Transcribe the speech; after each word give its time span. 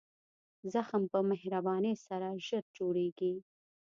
زخم 0.73 1.03
په 1.11 1.19
مهربانۍ 1.29 1.93
سره 2.07 2.27
ژر 2.47 2.63
جوړېږي. 2.77 3.33